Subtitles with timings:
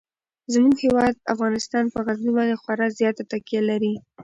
[0.53, 3.93] زموږ هیواد افغانستان په غزني باندې خورا زیاته تکیه لري.